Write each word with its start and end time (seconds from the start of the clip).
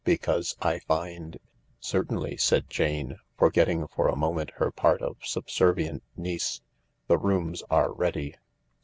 Because 0.03 0.55
I 0.63 0.79
find—" 0.79 1.37
"Certainly," 1.79 2.37
said 2.37 2.71
Jane, 2.71 3.19
forgetting 3.37 3.85
for 3.85 4.07
a 4.07 4.15
moment 4.15 4.49
her 4.55 4.71
part 4.71 4.99
of 5.03 5.17
subservient 5.23 6.01
niece; 6.17 6.61
"the 7.05 7.19
rooms 7.19 7.61
are 7.69 7.93
ready." 7.93 8.33